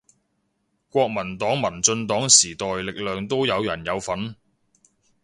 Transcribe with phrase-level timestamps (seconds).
[0.89, 4.35] 國民黨民進黨時代力量都有人有份